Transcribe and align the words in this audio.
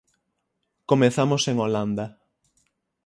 Comezamos 0.91 1.43
en 1.51 1.55
Holanda. 1.63 2.05